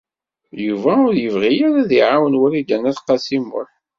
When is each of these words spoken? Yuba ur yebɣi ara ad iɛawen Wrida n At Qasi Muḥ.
Yuba 0.65 0.93
ur 1.07 1.15
yebɣi 1.17 1.55
ara 1.67 1.77
ad 1.81 1.91
iɛawen 1.99 2.39
Wrida 2.41 2.77
n 2.81 2.89
At 2.91 2.99
Qasi 3.07 3.39
Muḥ. 3.47 3.69